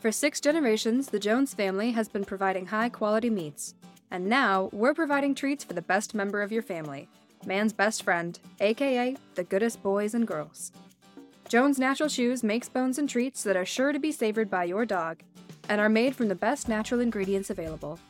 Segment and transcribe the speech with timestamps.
[0.00, 3.74] For six generations, the Jones family has been providing high quality meats.
[4.10, 7.08] And now, we're providing treats for the best member of your family
[7.44, 10.72] man's best friend, aka the goodest boys and girls.
[11.48, 14.84] Jones Natural Chews makes bones and treats that are sure to be savored by your
[14.84, 15.22] dog
[15.68, 18.00] and are made from the best natural ingredients available.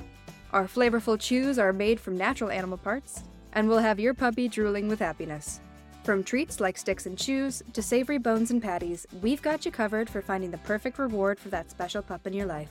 [0.52, 4.88] Our flavorful chews are made from natural animal parts and will have your puppy drooling
[4.88, 5.60] with happiness.
[6.06, 10.08] From treats like sticks and chews to savory bones and patties, we've got you covered
[10.08, 12.68] for finding the perfect reward for that special pup in your life.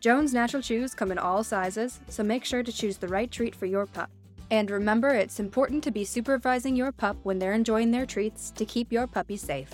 [0.00, 3.54] Jones Natural Chews come in all sizes, so make sure to choose the right treat
[3.54, 4.10] for your pup.
[4.50, 8.66] And remember, it's important to be supervising your pup when they're enjoying their treats to
[8.66, 9.70] keep your puppy safe.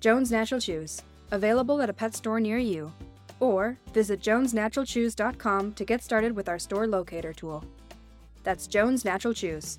[0.00, 2.92] Jones Natural Chews, available at a pet store near you.
[3.38, 7.64] Or visit jonesnaturalchews.com to get started with our store locator tool.
[8.42, 9.78] That's Jones Natural Chews,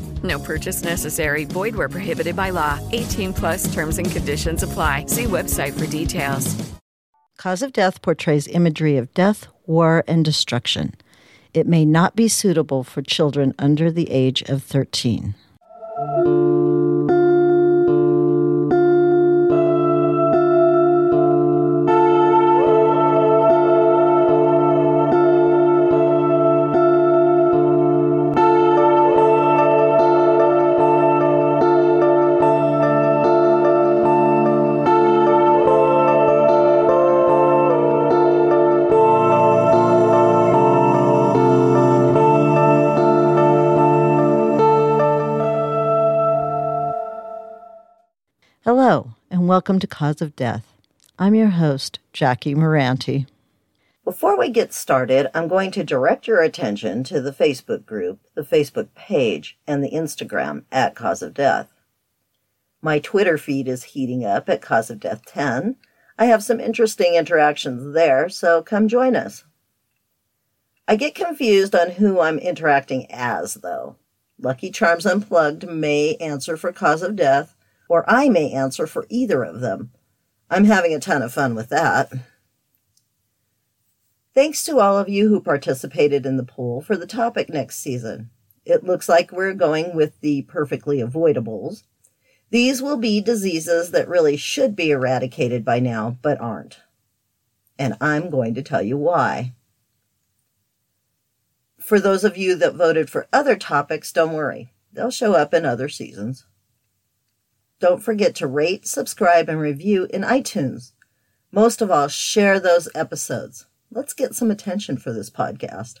[0.23, 1.45] No purchase necessary.
[1.45, 2.79] Void where prohibited by law.
[2.91, 5.05] 18 plus terms and conditions apply.
[5.05, 6.71] See website for details.
[7.37, 10.93] Cause of Death portrays imagery of death, war, and destruction.
[11.55, 15.33] It may not be suitable for children under the age of 13.
[49.61, 50.73] Welcome to Cause of Death.
[51.19, 53.27] I'm your host, Jackie Moranti.
[54.03, 58.41] Before we get started, I'm going to direct your attention to the Facebook group, the
[58.41, 61.71] Facebook page, and the Instagram at Cause of Death.
[62.81, 65.75] My Twitter feed is heating up at Cause of Death 10.
[66.17, 69.43] I have some interesting interactions there, so come join us.
[70.87, 73.95] I get confused on who I'm interacting as, though.
[74.39, 77.55] Lucky Charms Unplugged may answer for Cause of Death,
[77.91, 79.91] or I may answer for either of them.
[80.49, 82.09] I'm having a ton of fun with that.
[84.33, 88.29] Thanks to all of you who participated in the poll for the topic next season.
[88.63, 91.83] It looks like we're going with the perfectly avoidables.
[92.49, 96.79] These will be diseases that really should be eradicated by now, but aren't.
[97.77, 99.51] And I'm going to tell you why.
[101.77, 104.71] For those of you that voted for other topics, don't worry.
[104.93, 106.45] They'll show up in other seasons.
[107.81, 110.91] Don't forget to rate, subscribe, and review in iTunes.
[111.51, 113.65] Most of all, share those episodes.
[113.89, 115.95] Let's get some attention for this podcast.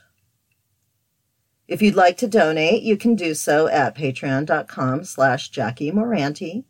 [1.67, 6.65] If you'd like to donate, you can do so at patreon.com slash Moranti,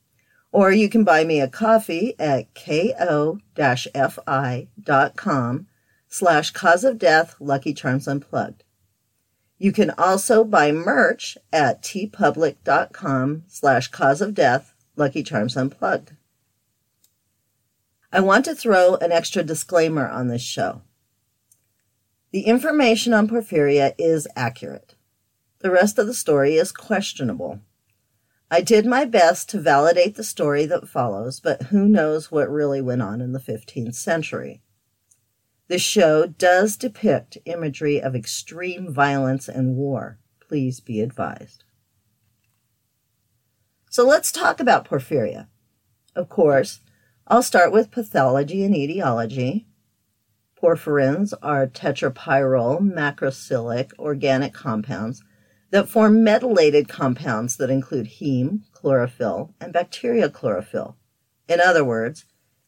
[0.49, 3.37] or you can buy me a coffee at ko-fi.com
[6.07, 8.63] slash cause of death Lucky Charms Unplugged.
[9.57, 16.13] You can also buy merch at teepublic.com slash cause of death Lucky Charms Unplugged.
[18.11, 20.81] I want to throw an extra disclaimer on this show.
[22.31, 24.95] The information on porphyria is accurate.
[25.59, 27.61] The rest of the story is questionable.
[28.49, 32.81] I did my best to validate the story that follows, but who knows what really
[32.81, 34.61] went on in the 15th century.
[35.69, 40.19] The show does depict imagery of extreme violence and war.
[40.41, 41.63] Please be advised.
[43.91, 45.47] So let's talk about porphyria.
[46.15, 46.79] Of course,
[47.27, 49.67] I'll start with pathology and etiology.
[50.57, 55.21] Porphyrins are tetrapyrrole macrocyclic organic compounds
[55.71, 60.95] that form metallated compounds that include heme, chlorophyll, and bacteriochlorophyll.
[61.49, 62.23] In other words,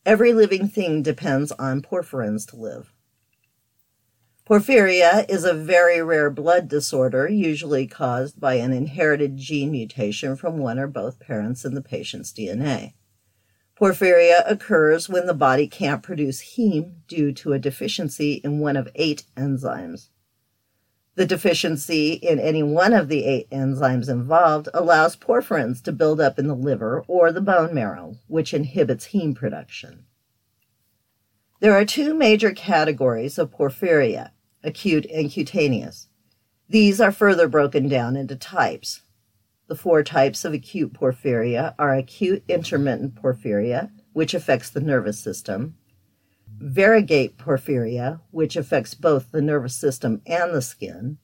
[0.05, 2.92] every living thing depends on porphyrins to live.
[4.45, 10.57] Porphyria is a very rare blood disorder, usually caused by an inherited gene mutation from
[10.57, 12.93] one or both parents in the patient's DNA.
[13.79, 18.89] Porphyria occurs when the body can't produce heme due to a deficiency in one of
[18.95, 20.09] eight enzymes.
[21.15, 26.37] The deficiency in any one of the eight enzymes involved allows porphyrins to build up
[26.37, 30.05] in the liver or the bone marrow, which inhibits heme production.
[31.63, 34.31] There are two major categories of porphyria
[34.65, 36.09] acute and cutaneous.
[36.67, 39.03] These are further broken down into types.
[39.69, 45.77] The four types of acute porphyria are acute intermittent porphyria, which affects the nervous system,
[46.57, 51.17] variegate porphyria, which affects both the nervous system and the skin,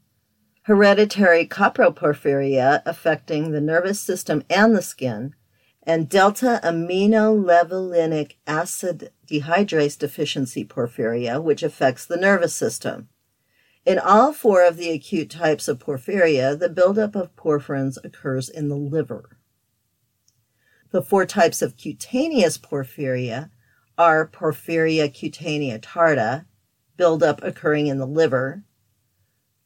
[0.61, 5.35] hereditary coproporphyria, affecting the nervous system and the skin,
[5.83, 13.09] and delta amino aminolevulinic acid dehydrase deficiency porphyria, which affects the nervous system.
[13.85, 18.67] In all four of the acute types of porphyria, the buildup of porphyrins occurs in
[18.67, 19.37] the liver.
[20.91, 23.51] The four types of cutaneous porphyria
[23.97, 26.45] are porphyria cutanea tarda,
[26.97, 28.63] buildup occurring in the liver,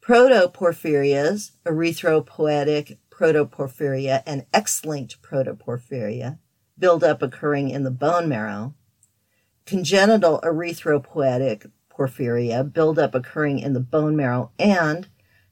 [0.02, 6.40] protoporphyrias, erythropoietic protoporphyria, and X-linked protoporphyria,
[6.78, 8.76] buildup occurring in the bone marrow,
[9.66, 15.08] congenital erythropoietic porphyria, buildup occurring in the bone marrow, and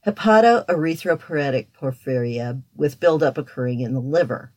[0.05, 4.51] hepatoerythropoietic porphyria, with buildup occurring in the liver.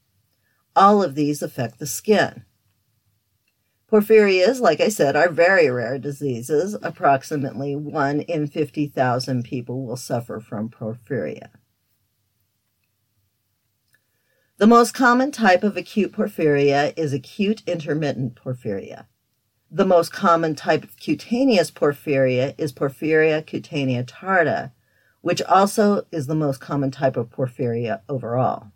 [0.74, 2.44] All of these affect the skin.
[3.92, 6.76] Porphyrias, like I said, are very rare diseases.
[6.82, 11.50] Approximately 1 in 50,000 people will suffer from porphyria.
[14.56, 19.06] The most common type of acute porphyria is acute intermittent porphyria.
[19.68, 24.70] The most common type of cutaneous porphyria is porphyria cutanea tarda,
[25.22, 28.70] which also is the most common type of porphyria overall.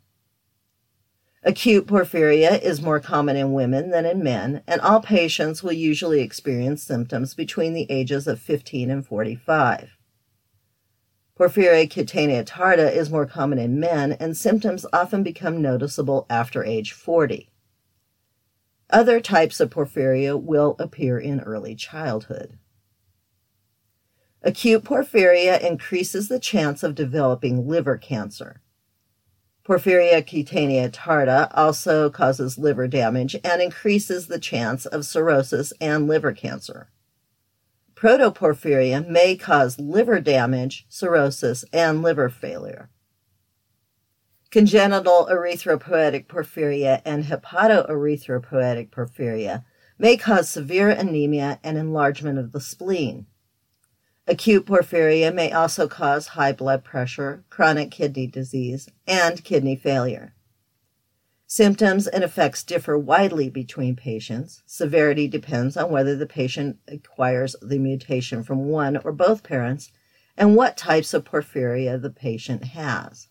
[1.45, 6.21] Acute porphyria is more common in women than in men, and all patients will usually
[6.21, 9.98] experience symptoms between the ages of 15 and 45.
[11.39, 16.91] Porphyria cutanea tarda is more common in men, and symptoms often become noticeable after age
[16.91, 17.49] 40.
[18.91, 22.59] Other types of porphyria will appear in early childhood.
[24.43, 28.61] Acute porphyria increases the chance of developing liver cancer.
[29.65, 36.33] Porphyria cutanea tarda also causes liver damage and increases the chance of cirrhosis and liver
[36.33, 36.91] cancer.
[37.99, 42.91] Protoporphyria may cause liver damage, cirrhosis, and liver failure.
[44.53, 49.65] Congenital erythropoietic porphyria and hepatoerythropoietic porphyria
[49.99, 53.27] may cause severe anemia and enlargement of the spleen.
[54.29, 60.37] Acute porphyria may also cause high blood pressure, chronic kidney disease, and kidney failure.
[61.51, 64.63] Symptoms and effects differ widely between patients.
[64.67, 69.91] Severity depends on whether the patient acquires the mutation from one or both parents
[70.37, 73.29] and what types of porphyria the patient has.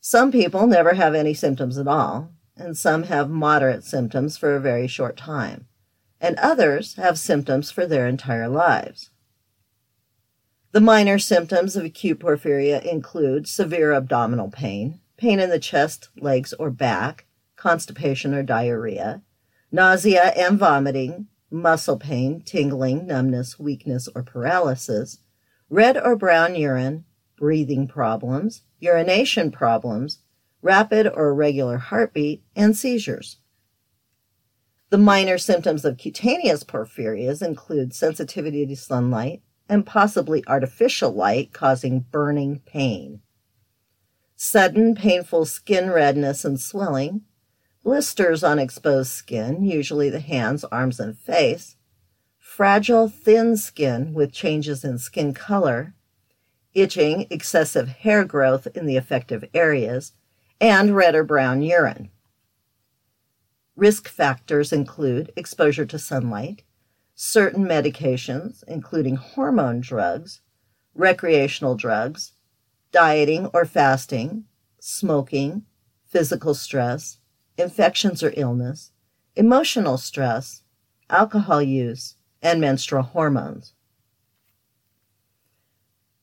[0.00, 4.60] Some people never have any symptoms at all, and some have moderate symptoms for a
[4.60, 5.66] very short time,
[6.20, 9.10] and others have symptoms for their entire lives.
[10.70, 16.54] The minor symptoms of acute porphyria include severe abdominal pain, pain in the chest, legs,
[16.54, 17.26] or back,
[17.56, 19.20] constipation or diarrhea,
[19.70, 25.18] nausea and vomiting, muscle pain, tingling, numbness, weakness, or paralysis,
[25.68, 27.04] red or brown urine,
[27.36, 30.20] breathing problems, urination problems,
[30.62, 33.38] rapid or irregular heartbeat, and seizures.
[34.90, 42.00] The minor symptoms of cutaneous porphyrias include sensitivity to sunlight, and possibly artificial light causing
[42.00, 43.20] burning pain.
[44.40, 47.22] Sudden painful skin redness and swelling,
[47.82, 51.74] blisters on exposed skin, usually the hands, arms, and face,
[52.38, 55.96] fragile, thin skin with changes in skin color,
[56.72, 60.12] itching, excessive hair growth in the affected areas,
[60.60, 62.08] and red or brown urine.
[63.74, 66.62] Risk factors include exposure to sunlight,
[67.16, 70.42] certain medications, including hormone drugs,
[70.94, 72.34] recreational drugs,
[72.92, 74.44] dieting or fasting,
[74.80, 75.64] smoking,
[76.06, 77.18] physical stress,
[77.56, 78.92] infections or illness,
[79.36, 80.62] emotional stress,
[81.10, 83.74] alcohol use, and menstrual hormones.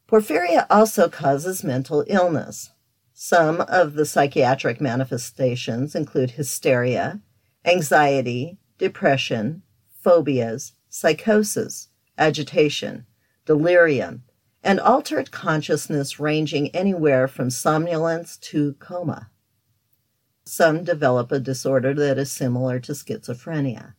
[0.08, 2.72] Porphyria also causes mental illness.
[3.14, 7.22] Some of the psychiatric manifestations include hysteria,
[7.66, 9.64] anxiety, depression,
[10.04, 13.06] phobias, psychosis, agitation,
[13.46, 14.24] delirium,
[14.66, 19.30] and altered consciousness ranging anywhere from somnolence to coma.
[20.44, 23.94] Some develop a disorder that is similar to schizophrenia.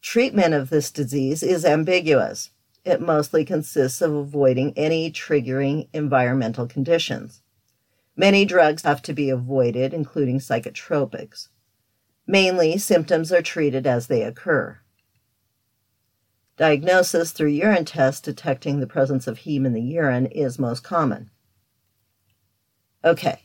[0.00, 2.50] Treatment of this disease is ambiguous.
[2.84, 7.42] It mostly consists of avoiding any triggering environmental conditions.
[8.16, 11.48] Many drugs have to be avoided, including psychotropics.
[12.24, 14.78] Mainly, symptoms are treated as they occur.
[16.56, 21.30] Diagnosis through urine tests detecting the presence of heme in the urine is most common.
[23.04, 23.42] Okay,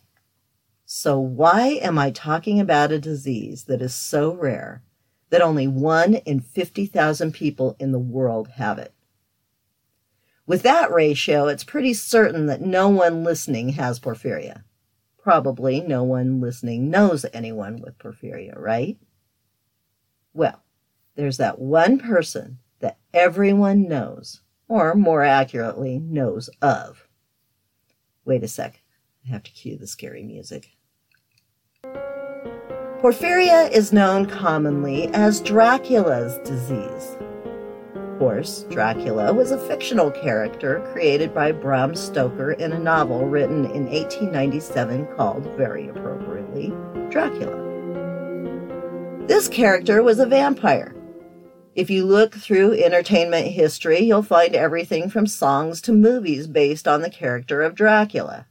[0.85, 4.81] so why am I talking about a disease that is so rare
[5.29, 8.93] that only one in 50,000 people in the world have it?
[10.47, 14.63] With that ratio, it's pretty certain that no one listening has porphyria.
[15.17, 18.97] Probably no one listening knows anyone with porphyria, right?
[20.33, 20.63] Well,
[21.15, 27.07] there's that one person that everyone knows, or more accurately, knows of.
[28.25, 28.81] Wait a sec.
[29.25, 30.69] I have to cue the scary music.
[33.01, 37.17] Porphyria is known commonly as Dracula's disease.
[37.95, 43.65] Of course, Dracula was a fictional character created by Bram Stoker in a novel written
[43.65, 46.71] in 1897 called, very appropriately,
[47.09, 47.57] Dracula.
[49.25, 50.93] This character was a vampire
[51.73, 57.01] if you look through entertainment history, you'll find everything from songs to movies based on
[57.01, 58.47] the character of Dracula.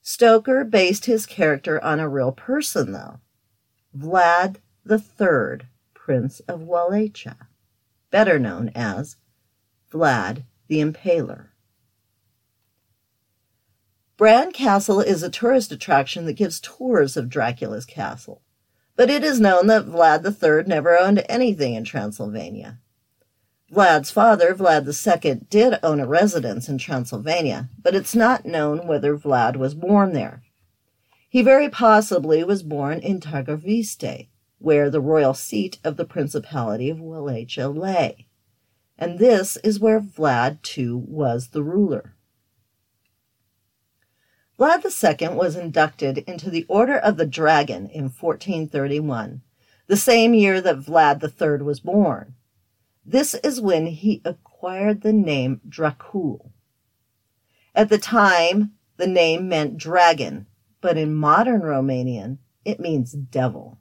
[0.00, 3.20] Stoker based his character on a real person, though
[3.96, 4.56] Vlad
[4.90, 7.36] III, Prince of Wallachia,
[8.10, 9.16] better known as
[9.92, 11.48] Vlad the Impaler.
[14.16, 18.42] Bran Castle is a tourist attraction that gives tours of Dracula's castle
[19.02, 22.78] but it is known that Vlad III never owned anything in Transylvania.
[23.68, 29.18] Vlad's father, Vlad II, did own a residence in Transylvania, but it's not known whether
[29.18, 30.44] Vlad was born there.
[31.28, 34.28] He very possibly was born in Targoviste,
[34.60, 38.28] where the royal seat of the Principality of Wallachia lay.
[38.96, 42.14] And this is where Vlad too was the ruler.
[44.62, 49.42] Vlad II was inducted into the Order of the Dragon in 1431,
[49.88, 52.36] the same year that Vlad III was born.
[53.04, 56.52] This is when he acquired the name Dracul.
[57.74, 60.46] At the time, the name meant dragon,
[60.80, 63.80] but in modern Romanian, it means devil.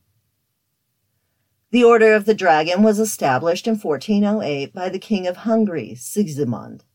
[1.69, 6.85] The Order of the Dragon was established in 1408 by the King of Hungary, Sigismund.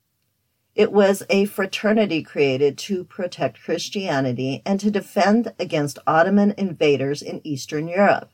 [0.76, 7.40] It was a fraternity created to protect Christianity and to defend against Ottoman invaders in
[7.44, 8.30] Eastern Europe.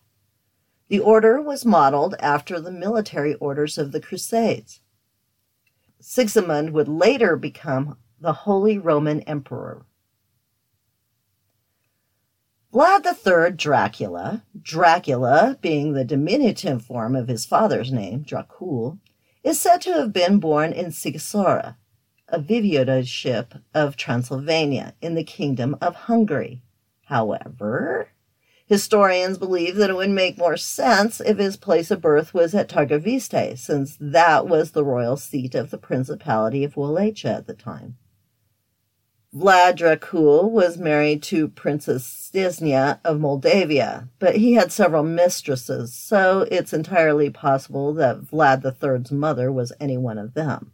[0.89, 4.81] The order was modeled after the military orders of the Crusades.
[6.01, 9.87] Sigismund would later become the Holy Roman Emperor.
[12.75, 18.99] Vlad III Dracula, Dracula being the diminutive form of his father's name, Dracul,
[19.45, 21.77] is said to have been born in Sighisoara,
[22.33, 26.63] a voivodeship of Transylvania in the Kingdom of Hungary.
[27.05, 28.09] However,
[28.67, 32.71] historians believe that it would make more sense if his place of birth was at
[32.71, 37.99] Targoviste, since that was the royal seat of the Principality of Wallachia at the time.
[39.35, 46.47] Vlad Dracul was married to Princess Stisnia of Moldavia, but he had several mistresses, so
[46.51, 50.73] it's entirely possible that Vlad III's mother was any one of them.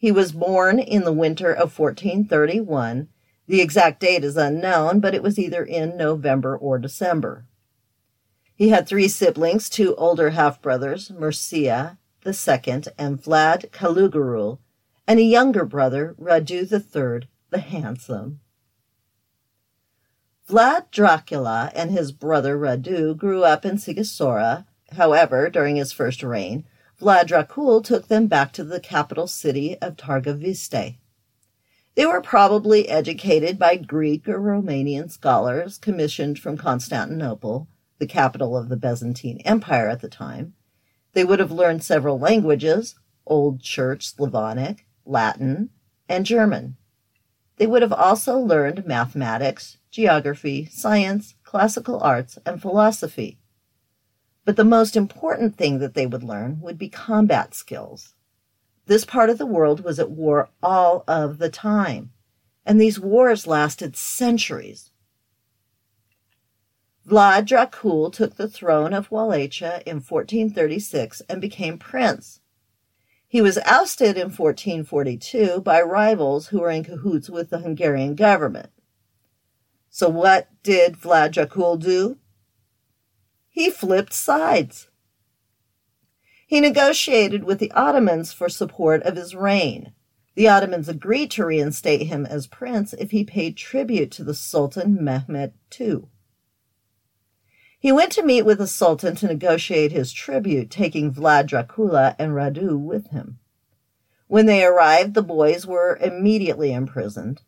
[0.00, 3.08] He was born in the winter of 1431.
[3.46, 7.44] The exact date is unknown, but it was either in November or December.
[8.54, 14.58] He had three siblings, two older half brothers, Mircea II and Vlad Călugărul,
[15.06, 18.40] and a younger brother, Radu III the Handsome.
[20.48, 24.64] Vlad Dracula and his brother Radu grew up in Sighisoara.
[24.92, 26.64] However, during his first reign,
[27.00, 30.98] Vlad Dracul took them back to the capital city of Targoviste.
[31.94, 38.68] They were probably educated by Greek or Romanian scholars commissioned from Constantinople, the capital of
[38.68, 40.52] the Byzantine Empire at the time.
[41.14, 45.70] They would have learned several languages Old Church Slavonic, Latin,
[46.06, 46.76] and German.
[47.56, 53.39] They would have also learned mathematics, geography, science, classical arts, and philosophy.
[54.50, 58.14] But the most important thing that they would learn would be combat skills.
[58.86, 62.10] This part of the world was at war all of the time,
[62.66, 64.90] and these wars lasted centuries.
[67.06, 72.40] Vlad Dracul took the throne of Wallachia in 1436 and became prince.
[73.28, 78.70] He was ousted in 1442 by rivals who were in cahoots with the Hungarian government.
[79.90, 82.18] So, what did Vlad Dracul do?
[83.60, 84.88] He flipped sides.
[86.46, 89.92] He negotiated with the Ottomans for support of his reign.
[90.34, 95.04] The Ottomans agreed to reinstate him as prince if he paid tribute to the Sultan
[95.04, 96.04] Mehmed II.
[97.78, 102.32] He went to meet with the Sultan to negotiate his tribute, taking Vlad Dracula and
[102.32, 103.40] Radu with him.
[104.26, 107.42] When they arrived, the boys were immediately imprisoned.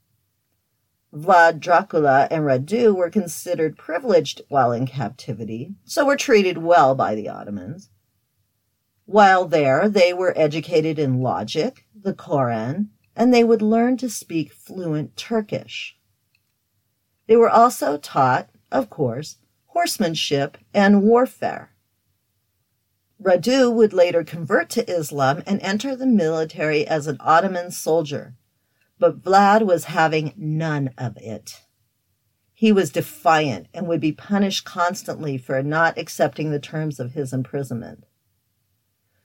[1.13, 7.15] Vlad Dracula and Radu were considered privileged while in captivity, so were treated well by
[7.15, 7.91] the Ottomans.
[9.05, 14.53] While there, they were educated in logic, the Koran, and they would learn to speak
[14.55, 15.99] fluent Turkish.
[17.27, 21.75] They were also taught, of course, horsemanship and warfare.
[23.23, 28.35] Radu would later convert to Islam and enter the military as an Ottoman soldier,
[29.03, 31.63] but Vlad was having none of it.
[32.55, 37.33] He was defiant and would be punished constantly for not accepting the terms of his
[37.33, 38.05] imprisonment.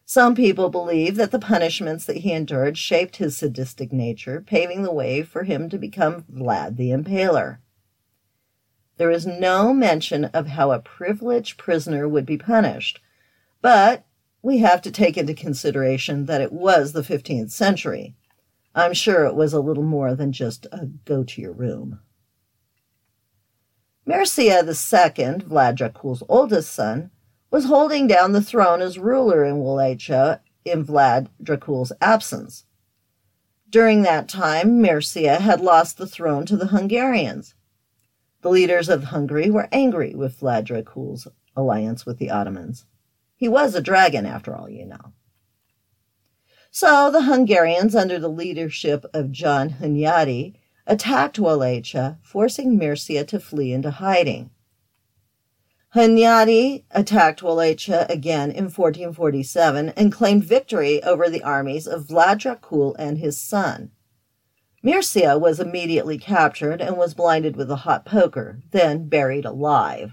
[0.03, 4.91] Some people believe that the punishments that he endured shaped his sadistic nature, paving the
[4.91, 7.59] way for him to become Vlad the Impaler.
[8.97, 12.99] There is no mention of how a privileged prisoner would be punished,
[13.61, 14.07] but
[14.41, 18.15] we have to take into consideration that it was the 15th century.
[18.77, 21.99] I'm sure it was a little more than just a go to your room.
[24.07, 27.09] Mircea II, Vlad Dracul's oldest son,
[27.49, 32.65] was holding down the throne as ruler in Wallachia in Vlad Dracul's absence.
[33.67, 37.55] During that time, Mircea had lost the throne to the Hungarians.
[38.43, 42.85] The leaders of Hungary were angry with Vlad Dracul's alliance with the Ottomans.
[43.35, 45.13] He was a dragon, after all, you know.
[46.79, 50.53] So the Hungarians, under the leadership of John Hunyadi,
[50.85, 54.51] attacked Wallachia, forcing Mircea to flee into hiding.
[55.95, 62.95] Hunyadi attacked Wallachia again in 1447 and claimed victory over the armies of Vlad Dracul
[62.99, 63.89] and his son.
[64.83, 70.11] Mircea was immediately captured and was blinded with a hot poker, then buried alive.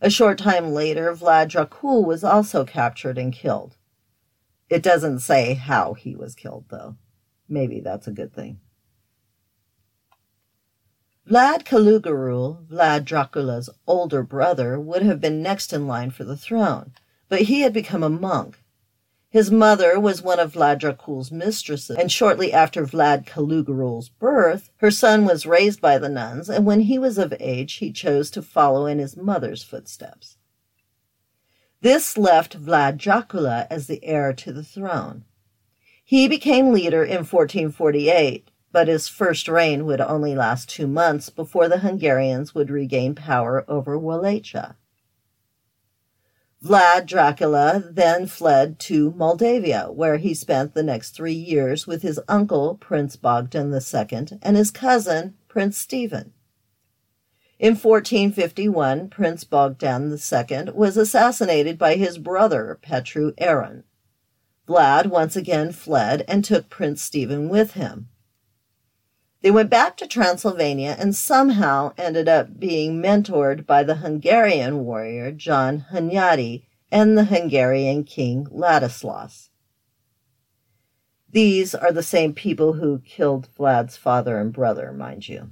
[0.00, 3.76] A short time later, Vlad Dracul was also captured and killed.
[4.70, 6.96] It doesn't say how he was killed, though.
[7.48, 8.60] Maybe that's a good thing.
[11.28, 16.92] Vlad Călugărul, Vlad Dracula's older brother, would have been next in line for the throne,
[17.28, 18.64] but he had become a monk
[19.30, 24.90] his mother was one of Vlad Dracul's mistresses, and shortly after Vlad Călugărul's birth, her
[24.90, 28.42] son was raised by the nuns, and when he was of age, he chose to
[28.42, 30.36] follow in his mother's footsteps.
[31.82, 35.24] This left Vlad Dracula as the heir to the throne.
[36.04, 41.68] He became leader in 1448, but his first reign would only last two months before
[41.68, 44.76] the Hungarians would regain power over Wallachia.
[46.62, 52.20] Vlad Dracula then fled to Moldavia, where he spent the next three years with his
[52.28, 56.34] uncle, Prince Bogdan II, and his cousin, Prince Stephen.
[57.60, 63.84] In 1451, Prince Bogdan II was assassinated by his brother, Petru Aaron.
[64.66, 68.08] Vlad once again fled and took Prince Stephen with him.
[69.42, 75.30] They went back to Transylvania and somehow ended up being mentored by the Hungarian warrior
[75.30, 79.50] John Hunyadi and the Hungarian king Ladislaus.
[81.30, 85.50] These are the same people who killed Vlad's father and brother, mind you.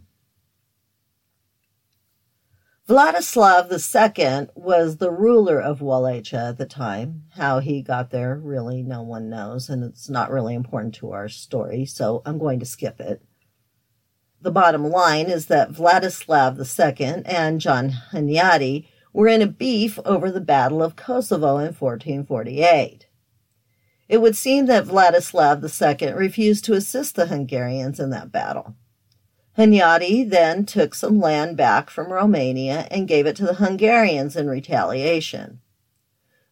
[2.89, 7.25] Vladislav II was the ruler of Wallachia at the time.
[7.35, 11.29] How he got there, really, no one knows, and it's not really important to our
[11.29, 13.21] story, so I'm going to skip it.
[14.41, 20.31] The bottom line is that Vladislav II and John Hunyadi were in a beef over
[20.31, 23.07] the Battle of Kosovo in 1448.
[24.09, 28.77] It would seem that Vladislav II refused to assist the Hungarians in that battle.
[29.59, 34.49] Hunyadi then took some land back from Romania and gave it to the Hungarians in
[34.49, 35.59] retaliation.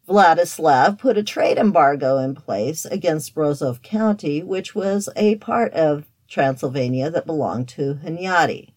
[0.08, 6.10] Vladislav put a trade embargo in place against Brașov County, which was a part of
[6.26, 8.74] Transylvania that belonged to Hunyadi.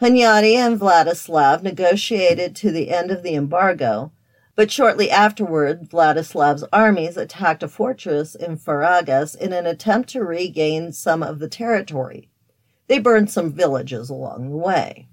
[0.00, 4.12] Hunyadi and Vladislav negotiated to the end of the embargo,
[4.56, 10.90] but shortly afterward, Vladislav's armies attacked a fortress in Faragas in an attempt to regain
[10.90, 12.30] some of the territory.
[12.92, 15.08] They burned some villages along the way.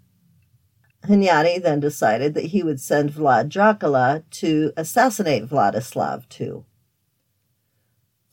[1.06, 6.66] Hunyadi then decided that he would send Vlad Dracula to assassinate Vladislav too.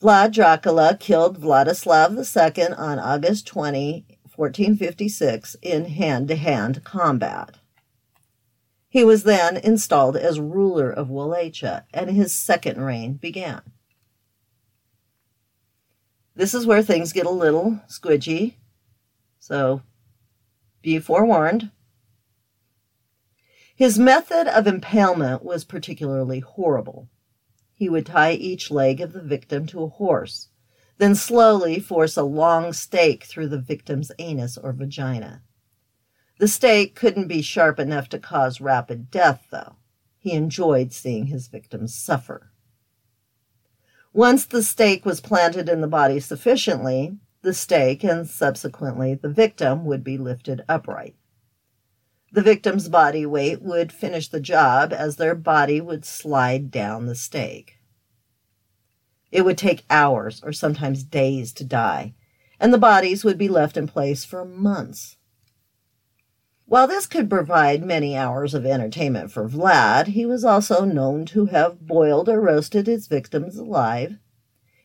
[0.01, 4.05] Vlad Dracula killed Vladislav II on August 20,
[4.35, 7.55] 1456, in hand to hand combat.
[8.89, 13.61] He was then installed as ruler of Wallachia, and his second reign began.
[16.35, 18.55] This is where things get a little squidgy,
[19.47, 19.81] so
[20.81, 21.71] be forewarned.
[23.73, 27.07] His method of impalement was particularly horrible.
[27.73, 30.49] He would tie each leg of the victim to a horse,
[30.97, 35.43] then slowly force a long stake through the victim's anus or vagina.
[36.39, 39.77] The stake couldn't be sharp enough to cause rapid death, though.
[40.17, 42.51] He enjoyed seeing his victims suffer.
[44.11, 49.85] Once the stake was planted in the body sufficiently, the stake and subsequently the victim
[49.85, 51.15] would be lifted upright.
[52.33, 57.15] The victim's body weight would finish the job as their body would slide down the
[57.15, 57.77] stake.
[59.31, 62.15] It would take hours or sometimes days to die,
[62.59, 65.15] and the bodies would be left in place for months.
[66.65, 71.45] While this could provide many hours of entertainment for Vlad, he was also known to
[71.45, 74.17] have boiled or roasted his victims alive.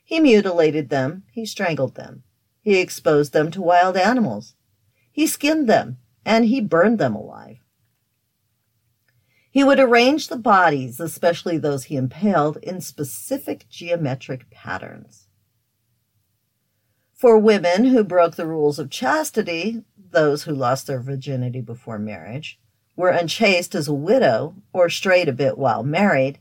[0.05, 2.22] He mutilated them, he strangled them,
[2.62, 4.55] he exposed them to wild animals,
[5.11, 7.59] he skinned them, and he burned them alive.
[9.51, 15.27] He would arrange the bodies, especially those he impaled, in specific geometric patterns.
[17.12, 22.59] For women who broke the rules of chastity, those who lost their virginity before marriage,
[22.96, 26.38] were unchaste as a widow, or strayed a bit while married,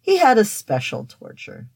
[0.00, 1.68] he had a special torture.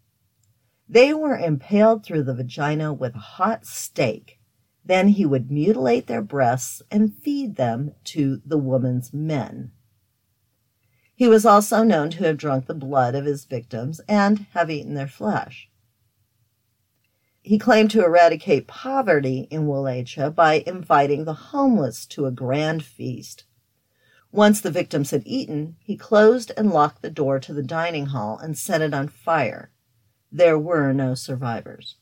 [0.89, 4.39] They were impaled through the vagina with a hot stake.
[4.85, 9.73] Then he would mutilate their breasts and feed them to the woman's men.
[11.17, 14.95] He was also known to have drunk the blood of his victims and have eaten
[14.95, 15.71] their flesh.
[17.41, 23.45] He claimed to eradicate poverty in Wallachia by inviting the homeless to a grand feast.
[24.33, 28.39] Once the victims had eaten, he closed and locked the door to the dining hall
[28.39, 29.71] and set it on fire.
[30.35, 31.97] There were no survivors.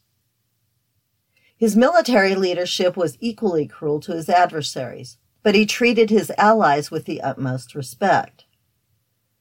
[1.56, 7.04] His military leadership was equally cruel to his adversaries, but he treated his allies with
[7.04, 8.46] the utmost respect.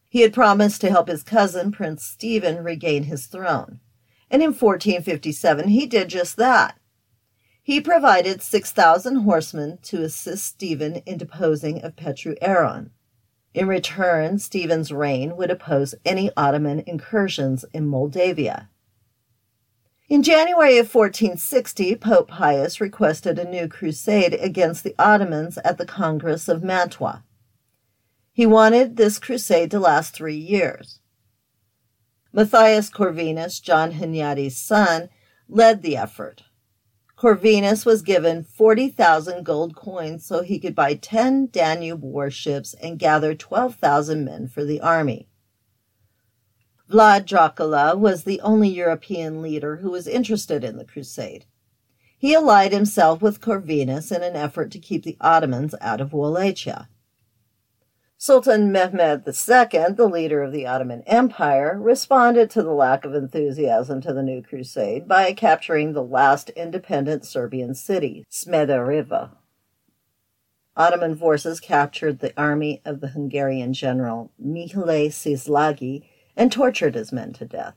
[0.09, 3.79] He had promised to help his cousin, Prince Stephen, regain his throne
[4.31, 6.79] and in 1457 he did just that.
[7.61, 12.91] He provided 6,000 horsemen to assist Stephen in deposing of Petru Aaron.
[13.53, 18.69] In return, Stephen's reign would oppose any Ottoman incursions in Moldavia.
[20.11, 25.85] In January of 1460, Pope Pius requested a new crusade against the Ottomans at the
[25.85, 27.23] Congress of Mantua.
[28.33, 30.99] He wanted this crusade to last three years.
[32.33, 35.07] Matthias Corvinus, John Hunyadi's son,
[35.47, 36.43] led the effort.
[37.15, 43.33] Corvinus was given 40,000 gold coins so he could buy 10 Danube warships and gather
[43.33, 45.29] 12,000 men for the army.
[46.91, 51.45] Vlad Dracula was the only European leader who was interested in the crusade.
[52.17, 56.89] He allied himself with Corvinus in an effort to keep the Ottomans out of Wallachia.
[58.17, 64.01] Sultan Mehmed II, the leader of the Ottoman Empire, responded to the lack of enthusiasm
[64.01, 69.31] to the new crusade by capturing the last independent Serbian city, Smederevo.
[70.75, 76.03] Ottoman forces captured the army of the Hungarian general Mihail Szilágyi
[76.35, 77.75] and tortured his men to death.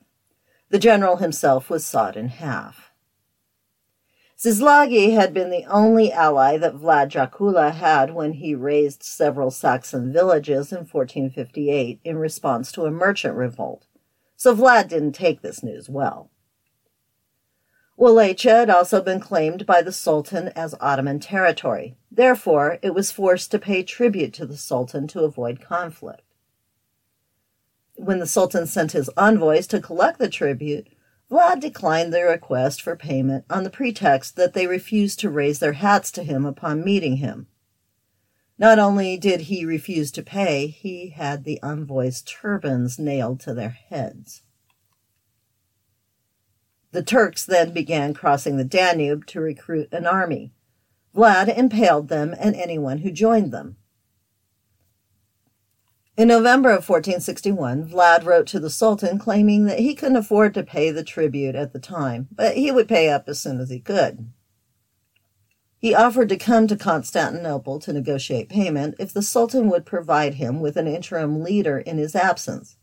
[0.70, 2.90] The general himself was sawed in half.
[4.36, 10.12] Szilágyi had been the only ally that Vlad Dracula had when he razed several Saxon
[10.12, 13.86] villages in 1458 in response to a merchant revolt,
[14.36, 16.30] so Vlad didn't take this news well.
[17.96, 21.96] Wallachia had also been claimed by the Sultan as Ottoman territory.
[22.10, 26.23] Therefore, it was forced to pay tribute to the Sultan to avoid conflict.
[27.96, 30.88] When the Sultan sent his envoys to collect the tribute,
[31.30, 35.72] Vlad declined their request for payment on the pretext that they refused to raise their
[35.72, 37.46] hats to him upon meeting him.
[38.59, 43.70] Not only did he refuse to pay, he had the envoys' turbans nailed to their
[43.70, 44.42] heads.
[46.92, 50.52] The Turks then began crossing the Danube to recruit an army.
[51.14, 53.76] Vlad impaled them and anyone who joined them.
[56.16, 60.62] In November of 1461, Vlad wrote to the Sultan claiming that he couldn't afford to
[60.62, 63.81] pay the tribute at the time, but he would pay up as soon as he
[63.81, 64.31] could.
[65.77, 70.61] He offered to come to Constantinople to negotiate payment if the Sultan would provide him
[70.61, 72.77] with an interim leader in his absence.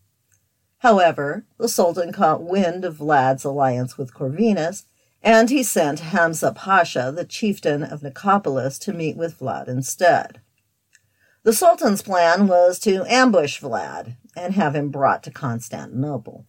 [0.80, 4.84] However, the Sultan caught wind of Vlad's alliance with Corvinus,
[5.24, 10.42] and he sent Hamza Pasha, the chieftain of Nicopolis, to meet with Vlad instead.
[11.44, 16.46] The Sultan's plan was to ambush Vlad and have him brought to Constantinople.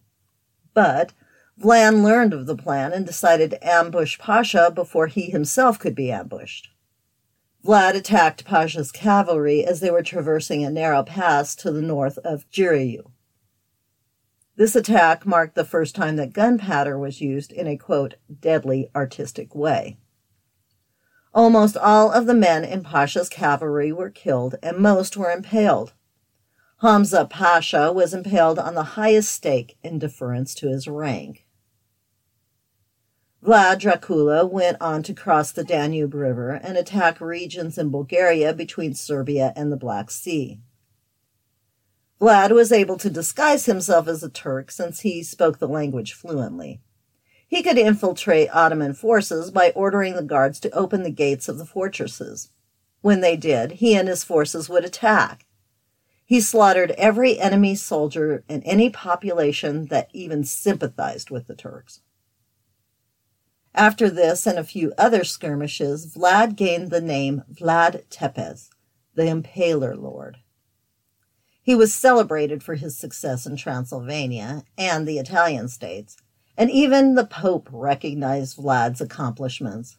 [0.75, 1.13] But
[1.59, 6.11] Vlad learned of the plan and decided to ambush Pasha before he himself could be
[6.11, 6.69] ambushed.
[7.65, 12.47] Vlad attacked Pasha's cavalry as they were traversing a narrow pass to the north of
[12.51, 13.11] Giurgiu.
[14.55, 19.55] This attack marked the first time that gunpowder was used in a quote, deadly artistic
[19.55, 19.97] way.
[21.33, 25.93] Almost all of the men in Pasha's cavalry were killed and most were impaled.
[26.81, 31.47] Hamza Pasha was impaled on the highest stake in deference to his rank.
[33.43, 38.93] Vlad Dracula went on to cross the Danube River and attack regions in Bulgaria between
[38.93, 40.61] Serbia and the Black Sea.
[42.21, 46.79] Vlad was able to disguise himself as a Turk since he spoke the language fluently.
[47.53, 51.67] He could infiltrate Ottoman forces by ordering the guards to open the gates of the
[51.67, 52.49] fortresses.
[53.01, 55.45] When they did, he and his forces would attack.
[56.25, 62.01] He slaughtered every enemy soldier and any population that even sympathized with the Turks.
[63.75, 68.71] After this and a few other skirmishes, Vlad gained the name Vlad Tepes,
[69.13, 70.37] the Impaler Lord.
[71.61, 76.17] He was celebrated for his success in Transylvania and the Italian states,
[76.57, 79.97] and even the Pope recognized Vlad's accomplishments.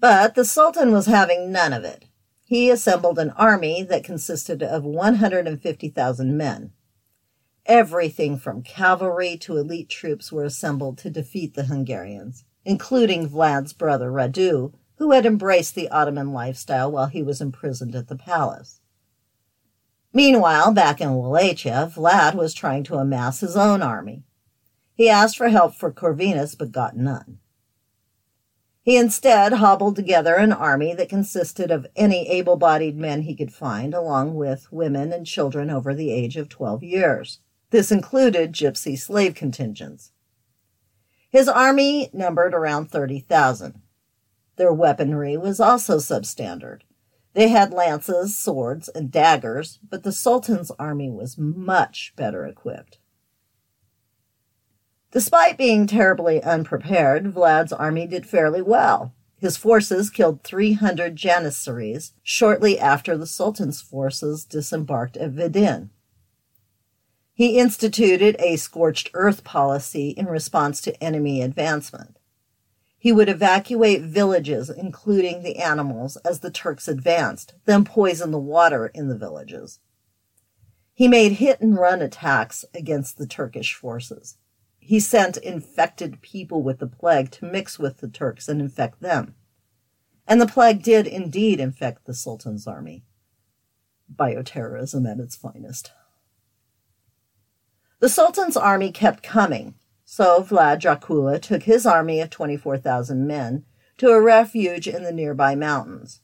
[0.00, 2.04] But the Sultan was having none of it.
[2.44, 6.72] He assembled an army that consisted of 150,000 men.
[7.66, 14.10] Everything from cavalry to elite troops were assembled to defeat the Hungarians, including Vlad's brother
[14.10, 18.80] Radu, who had embraced the Ottoman lifestyle while he was imprisoned at the palace.
[20.12, 24.24] Meanwhile, back in Wallachia, Vlad was trying to amass his own army.
[24.98, 27.38] He asked for help for Corvinus, but got none.
[28.82, 33.52] He instead hobbled together an army that consisted of any able bodied men he could
[33.52, 37.38] find, along with women and children over the age of 12 years.
[37.70, 40.10] This included gypsy slave contingents.
[41.30, 43.80] His army numbered around 30,000.
[44.56, 46.80] Their weaponry was also substandard.
[47.34, 52.97] They had lances, swords, and daggers, but the Sultan's army was much better equipped.
[55.10, 59.14] Despite being terribly unprepared, Vlad's army did fairly well.
[59.38, 65.90] His forces killed 300 Janissaries shortly after the Sultan's forces disembarked at Vidin.
[67.32, 72.18] He instituted a scorched earth policy in response to enemy advancement.
[72.98, 78.88] He would evacuate villages, including the animals, as the Turks advanced, then poison the water
[78.88, 79.78] in the villages.
[80.94, 84.36] He made hit and run attacks against the Turkish forces.
[84.88, 89.34] He sent infected people with the plague to mix with the Turks and infect them.
[90.26, 93.04] And the plague did indeed infect the Sultan's army.
[94.10, 95.92] Bioterrorism at its finest.
[98.00, 99.74] The Sultan's army kept coming,
[100.06, 103.66] so Vlad Dracula took his army of 24,000 men
[103.98, 106.22] to a refuge in the nearby mountains.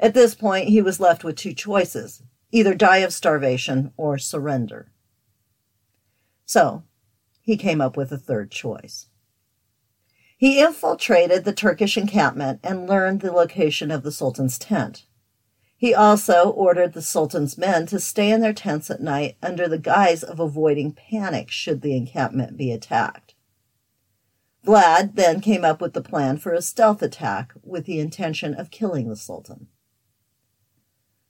[0.00, 4.90] At this point, he was left with two choices either die of starvation or surrender.
[6.46, 6.82] So,
[7.40, 9.06] he came up with a third choice.
[10.36, 15.04] He infiltrated the Turkish encampment and learned the location of the Sultan's tent.
[15.76, 19.78] He also ordered the Sultan's men to stay in their tents at night under the
[19.78, 23.34] guise of avoiding panic should the encampment be attacked.
[24.64, 28.70] Vlad then came up with the plan for a stealth attack with the intention of
[28.70, 29.68] killing the Sultan.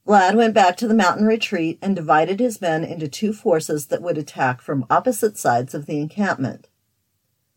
[0.07, 4.03] Vlad went back to the mountain retreat and divided his men into two forces that
[4.03, 6.69] would attack from opposite sides of the encampment.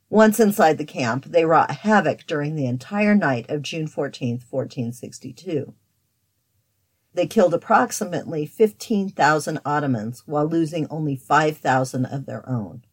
[0.09, 5.73] Once inside the camp, they wrought havoc during the entire night of June 14, 1462.
[7.15, 12.83] They killed approximately 15,000 Ottomans while losing only 5,000 of their own.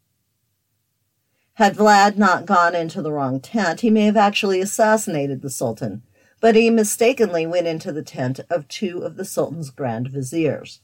[1.54, 6.02] Had Vlad not gone into the wrong tent, he may have actually assassinated the Sultan,
[6.40, 10.80] but he mistakenly went into the tent of two of the Sultan's grand viziers.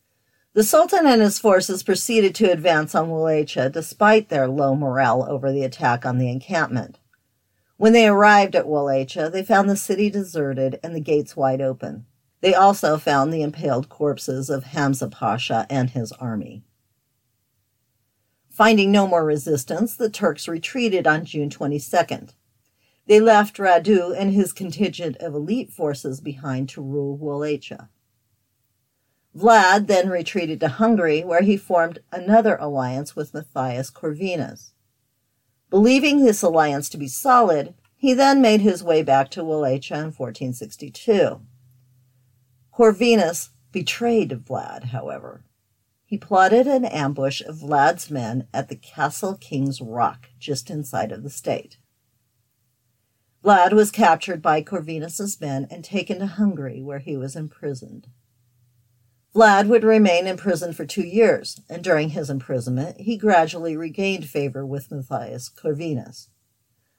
[0.53, 5.53] The Sultan and his forces proceeded to advance on Wallachia despite their low morale over
[5.53, 6.99] the attack on the encampment.
[7.77, 12.07] When they arrived at Wallachia, they found the city deserted and the gates wide open.
[12.41, 16.65] They also found the impaled corpses of Hamza Pasha and his army.
[18.51, 22.31] Finding no more resistance, the Turks retreated on June 22nd.
[23.07, 27.89] They left Radu and his contingent of elite forces behind to rule Wallachia.
[29.37, 34.73] Vlad then retreated to Hungary, where he formed another alliance with Matthias Corvinus.
[35.69, 40.13] Believing this alliance to be solid, he then made his way back to Wallachia in
[40.13, 41.41] 1462.
[42.73, 45.45] Corvinus betrayed Vlad, however.
[46.05, 51.23] He plotted an ambush of Vlad's men at the Castle King's Rock, just inside of
[51.23, 51.79] the state.
[53.45, 58.09] Vlad was captured by Corvinus's men and taken to Hungary, where he was imprisoned.
[59.35, 64.29] Vlad would remain in prison for two years, and during his imprisonment, he gradually regained
[64.29, 66.29] favor with Matthias Corvinus.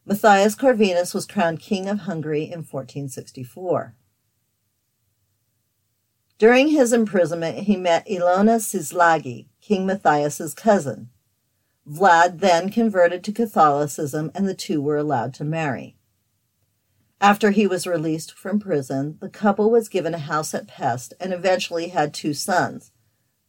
[0.05, 3.95] Matthias Corvinus was crowned king of Hungary in 1464.
[6.37, 11.09] During his imprisonment, he met Ilona Szilágyi, King Matthias's cousin.
[11.85, 15.96] Vlad then converted to Catholicism, and the two were allowed to marry.
[17.19, 21.33] After he was released from prison, the couple was given a house at Pest and
[21.33, 22.91] eventually had two sons,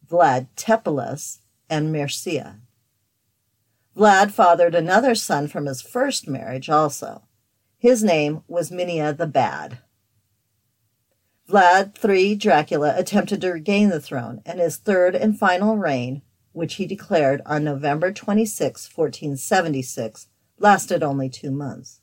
[0.09, 2.61] Vlad Tepelus and Mircea.
[3.95, 7.23] Vlad fathered another son from his first marriage also.
[7.77, 9.79] His name was Mihnea the Bad.
[11.47, 16.21] Vlad III Dracula attempted to regain the throne, and his third and final reign,
[16.53, 20.27] which he declared on November 26, 1476,
[20.57, 22.01] lasted only two months.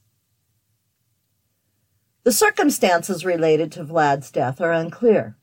[2.26, 5.36] The circumstances related to Vlad's death are unclear.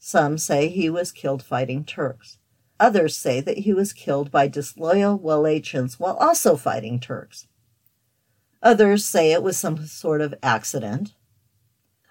[0.00, 2.38] Some say he was killed fighting Turks.
[2.80, 7.46] Others say that he was killed by disloyal Wallachians while also fighting Turks.
[8.64, 11.14] Others say it was some sort of accident.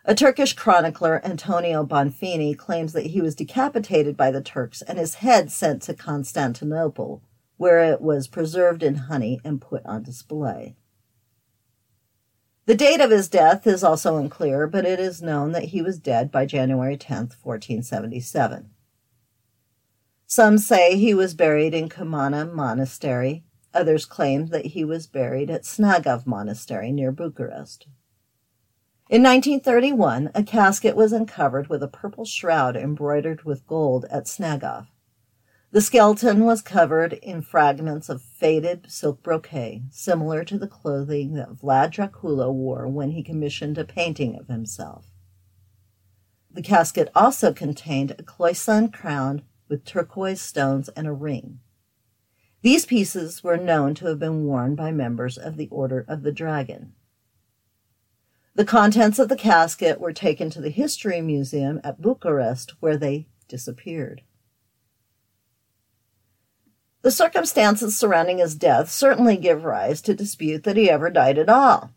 [0.05, 5.15] A Turkish chronicler, Antonio Bonfini, claims that he was decapitated by the Turks and his
[5.15, 7.21] head sent to Constantinople,
[7.57, 10.77] where it was preserved in honey and put on display.
[12.65, 15.99] The date of his death is also unclear, but it is known that he was
[15.99, 18.69] dead by January 10, 1477.
[20.25, 23.43] Some say he was buried in Comana Monastery.
[23.73, 27.87] Others claim that he was buried at Snagov Monastery near Bucharest.
[29.09, 34.87] In 1931, a casket was uncovered with a purple shroud embroidered with gold at Snagov.
[35.73, 41.55] The skeleton was covered in fragments of faded silk brocade, similar to the clothing that
[41.55, 45.07] Vlad Dracula wore when he commissioned a painting of himself.
[46.51, 51.57] The casket also contained a cloisonne crown with turquoise stones and a ring.
[52.61, 56.31] These pieces were known to have been worn by members of the Order of the
[56.31, 56.93] Dragon.
[58.53, 63.25] The contents of the casket were taken to the History Museum at Bucharest, where they
[63.47, 64.21] disappeared.
[67.03, 71.49] The circumstances surrounding his death certainly give rise to dispute that he ever died at
[71.49, 71.91] all.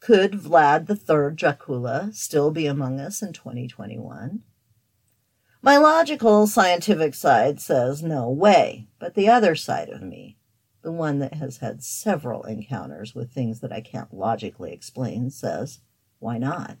[0.00, 4.42] Could Vlad III Dracula still be among us in 2021?
[5.62, 10.36] My logical scientific side says no way, but the other side of me,
[10.82, 15.80] the one that has had several encounters with things that I can't logically explain, says
[16.18, 16.76] why not?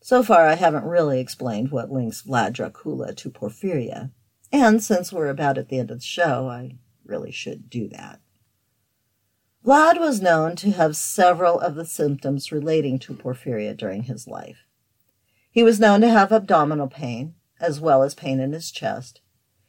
[0.00, 4.12] So far, I haven't really explained what links Vlad Dracula to porphyria.
[4.54, 8.20] And since we're about at the end of the show, I really should do that.
[9.66, 14.58] Vlad was known to have several of the symptoms relating to porphyria during his life.
[15.50, 19.20] He was known to have abdominal pain, as well as pain in his chest.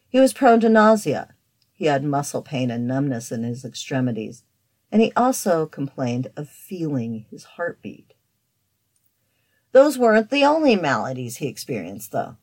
[0.07, 1.33] He was prone to nausea.
[1.73, 4.43] He had muscle pain and numbness in his extremities,
[4.91, 8.13] and he also complained of feeling his heartbeat.
[9.71, 12.37] Those weren't the only maladies he experienced, though.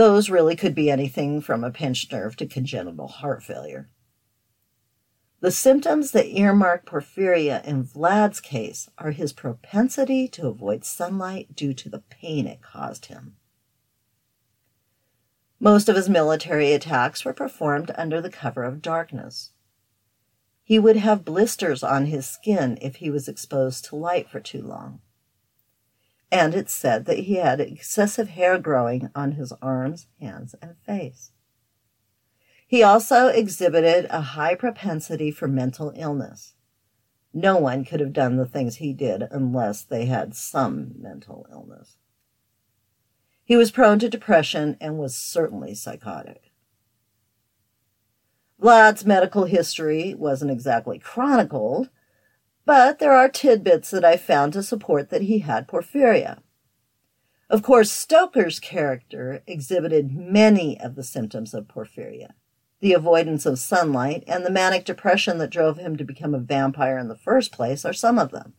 [0.00, 3.90] Those really could be anything from a pinched nerve to congenital heart failure.
[5.40, 11.74] The symptoms that earmark porphyria in Vlad's case are his propensity to avoid sunlight due
[11.74, 13.36] to the pain it caused him.
[15.58, 19.50] Most of his military attacks were performed under the cover of darkness.
[20.62, 24.62] He would have blisters on his skin if he was exposed to light for too
[24.62, 25.02] long
[26.32, 31.32] and it said that he had excessive hair growing on his arms, hands, and face.
[32.66, 36.54] He also exhibited a high propensity for mental illness.
[37.32, 41.96] No one could have done the things he did unless they had some mental illness.
[43.44, 46.52] He was prone to depression and was certainly psychotic.
[48.60, 51.88] Vlad's medical history wasn't exactly chronicled,
[52.70, 56.38] but there are tidbits that I found to support that he had porphyria.
[57.48, 62.34] Of course, Stoker's character exhibited many of the symptoms of porphyria.
[62.78, 66.96] The avoidance of sunlight and the manic depression that drove him to become a vampire
[66.96, 68.54] in the first place are some of them.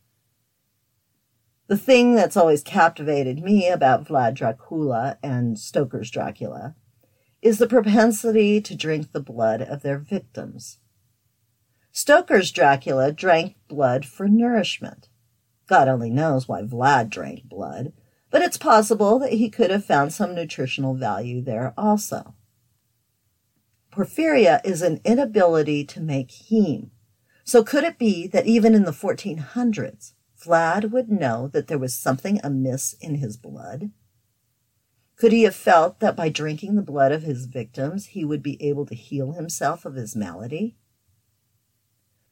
[1.67, 6.75] The thing that's always captivated me about Vlad Dracula and Stoker's Dracula
[7.41, 10.79] is the propensity to drink the blood of their victims.
[11.91, 15.09] Stoker's Dracula drank blood for nourishment.
[15.67, 17.91] God only knows why Vlad drank blood,
[18.29, 22.35] but it's possible that he could have found some nutritional value there also.
[23.91, 26.91] Porphyria is an inability to make heme,
[27.43, 31.93] So could it be that even in the 1400s, Vlad would know that there was
[31.93, 33.91] something amiss in his blood?
[35.17, 38.61] Could he have felt that by drinking the blood of his victims, he would be
[38.63, 40.77] able to heal himself of his malady?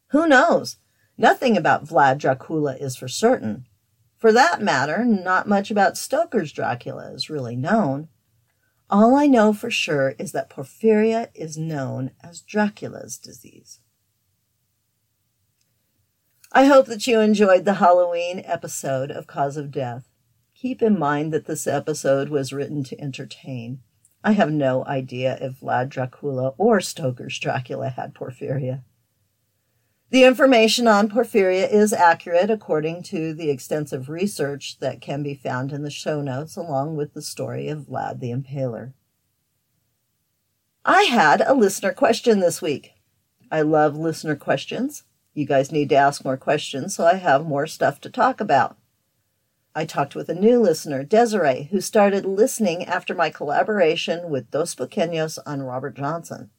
[0.10, 0.78] Who knows?
[1.18, 3.66] Nothing about Vlad Dracula is for certain.
[4.18, 8.10] For that matter, not much about Stoker's Dracula is really known.
[8.89, 13.80] All I know for sure is that porphyria is known as Dracula's disease.
[16.51, 20.10] I hope that you enjoyed the Halloween episode of Cause of Death.
[20.55, 23.82] Keep in mind that this episode was written to entertain.
[24.24, 28.84] I have no idea if Vlad Dracula or Stoker's Dracula had porphyria.
[30.12, 35.72] The information on porphyria is accurate according to the extensive research that can be found
[35.72, 38.93] in the show notes, along with the story of Vlad the Impaler.
[40.84, 42.93] I had a listener question this week.
[43.51, 45.03] I love listener questions.
[45.36, 48.78] You guys need to ask more questions so I have more stuff to talk about.
[49.76, 54.74] I talked with a new listener, Desiree, who started listening after my collaboration with Dos
[54.74, 56.49] Pequeños on Robert Johnson.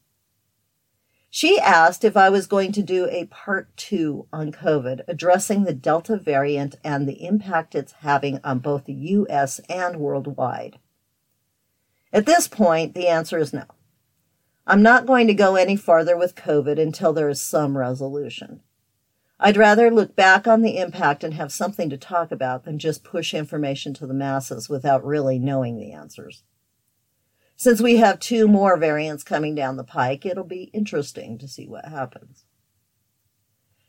[1.33, 5.73] She asked if I was going to do a part two on COVID, addressing the
[5.73, 10.77] Delta variant and the impact it's having on both the US and worldwide.
[12.11, 13.63] At this point, the answer is no.
[14.67, 18.59] I'm not going to go any farther with COVID until there is some resolution.
[19.39, 23.05] I'd rather look back on the impact and have something to talk about than just
[23.05, 26.43] push information to the masses without really knowing the answers.
[27.61, 31.67] Since we have two more variants coming down the pike, it'll be interesting to see
[31.67, 32.43] what happens.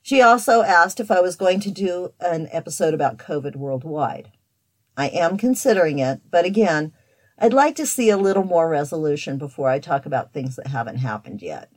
[0.03, 4.31] She also asked if I was going to do an episode about COVID worldwide.
[4.95, 6.93] I am considering it, but again,
[7.39, 10.97] I'd like to see a little more resolution before I talk about things that haven't
[10.97, 11.71] happened yet.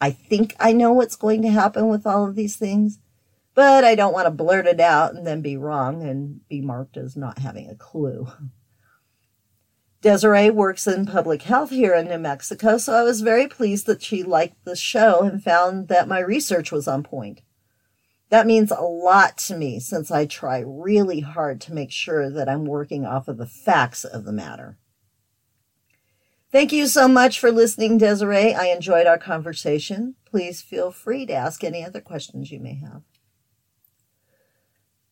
[0.00, 3.00] I think I know what's going to happen with all of these things,
[3.54, 6.96] but I don't want to blurt it out and then be wrong and be marked
[6.96, 8.28] as not having a clue.
[10.06, 14.04] Desiree works in public health here in New Mexico, so I was very pleased that
[14.04, 17.40] she liked the show and found that my research was on point.
[18.28, 22.48] That means a lot to me since I try really hard to make sure that
[22.48, 24.78] I'm working off of the facts of the matter.
[26.52, 28.54] Thank you so much for listening, Desiree.
[28.54, 30.14] I enjoyed our conversation.
[30.24, 33.02] Please feel free to ask any other questions you may have.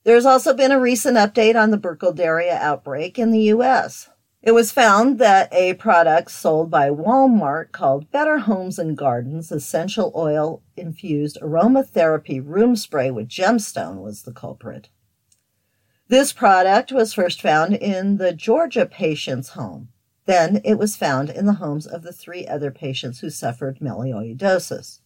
[0.05, 4.11] There's also been a recent update on the Burkholderia outbreak in the U.S.
[4.47, 10.12] It was found that a product sold by Walmart called Better Homes and Gardens essential
[10.14, 14.90] oil infused aromatherapy room spray with gemstone was the culprit.
[16.09, 19.88] This product was first found in the Georgia patient's home.
[20.26, 25.01] Then it was found in the homes of the three other patients who suffered melioidosis.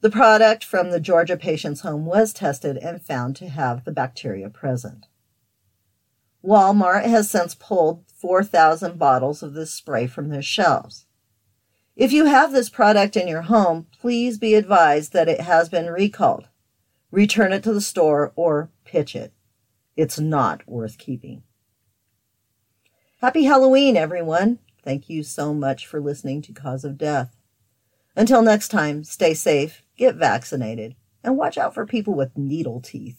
[0.00, 4.48] The product from the Georgia patient's home was tested and found to have the bacteria
[4.48, 5.04] present.
[6.42, 11.06] Walmart has since pulled 4,000 bottles of this spray from their shelves.
[11.96, 15.86] If you have this product in your home, please be advised that it has been
[15.86, 16.48] recalled.
[17.10, 19.32] Return it to the store or pitch it.
[19.96, 21.42] It's not worth keeping.
[23.20, 24.60] Happy Halloween, everyone.
[24.84, 27.34] Thank you so much for listening to Cause of Death.
[28.14, 30.94] Until next time, stay safe, get vaccinated,
[31.24, 33.18] and watch out for people with needle teeth.